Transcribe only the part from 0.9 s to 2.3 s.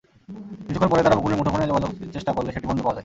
পরে তাঁরা বকুলের মুঠোফোনে যোগাযোগের